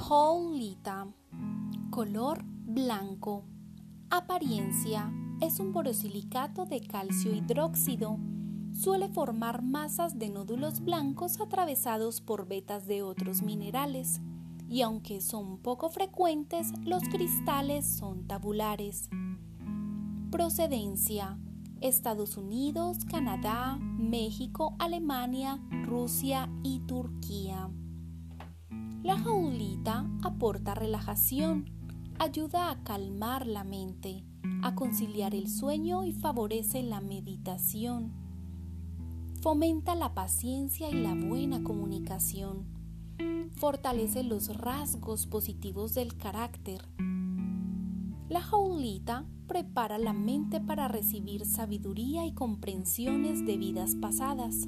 [0.00, 1.08] Houlita.
[1.90, 3.42] Color blanco.
[4.10, 5.12] Apariencia.
[5.40, 8.16] Es un borosilicato de calcio hidróxido.
[8.72, 14.20] Suele formar masas de nódulos blancos atravesados por vetas de otros minerales.
[14.68, 19.10] Y aunque son poco frecuentes, los cristales son tabulares.
[20.30, 21.38] Procedencia.
[21.80, 27.68] Estados Unidos, Canadá, México, Alemania, Rusia y Turquía.
[29.04, 31.66] La jaulita aporta relajación,
[32.18, 34.24] ayuda a calmar la mente,
[34.62, 38.12] a conciliar el sueño y favorece la meditación.
[39.40, 42.66] Fomenta la paciencia y la buena comunicación.
[43.56, 46.82] Fortalece los rasgos positivos del carácter.
[48.28, 54.66] La jaulita prepara la mente para recibir sabiduría y comprensiones de vidas pasadas.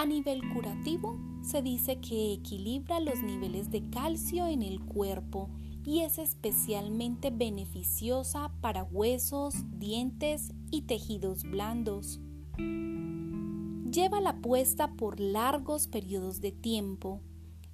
[0.00, 5.50] A nivel curativo, se dice que equilibra los niveles de calcio en el cuerpo
[5.84, 12.18] y es especialmente beneficiosa para huesos, dientes y tejidos blandos.
[12.56, 17.20] Lleva la puesta por largos periodos de tiempo,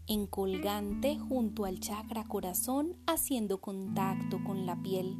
[0.09, 5.17] en colgante junto al chakra corazón haciendo contacto con la piel,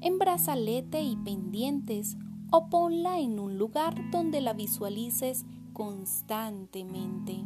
[0.00, 2.16] en brazalete y pendientes
[2.50, 5.44] o ponla en un lugar donde la visualices
[5.78, 7.36] constantemente.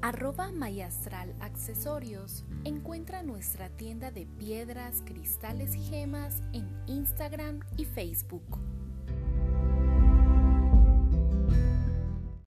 [0.00, 2.44] Arroba Mayastral Accesorios.
[2.64, 8.58] Encuentra nuestra tienda de piedras, cristales y gemas en Instagram y Facebook.